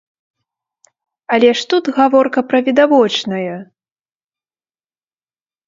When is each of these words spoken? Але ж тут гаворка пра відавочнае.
Але 1.35 1.49
ж 1.59 1.65
тут 1.73 1.85
гаворка 1.99 2.39
пра 2.53 2.59
відавочнае. 2.71 3.55